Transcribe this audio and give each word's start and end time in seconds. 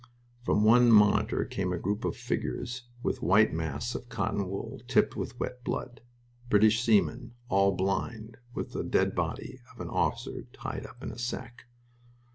From 0.43 0.63
one 0.63 0.91
monitor 0.91 1.45
came 1.45 1.71
a 1.71 1.77
group 1.77 2.03
of 2.05 2.17
figures 2.17 2.85
with 3.03 3.21
white 3.21 3.53
masks 3.53 3.93
of 3.93 4.09
cotton 4.09 4.49
wool 4.49 4.81
tipped 4.87 5.15
with 5.15 5.39
wet 5.39 5.63
blood. 5.63 6.01
British 6.49 6.81
seamen, 6.83 7.19
and 7.19 7.31
all 7.49 7.71
blind, 7.73 8.37
with 8.55 8.71
the 8.71 8.83
dead 8.83 9.13
body 9.13 9.59
of 9.71 9.79
an 9.79 9.89
officer 9.89 10.47
tied 10.53 10.87
up 10.87 11.03
in 11.03 11.11
a 11.11 11.19
sack.... 11.19 11.65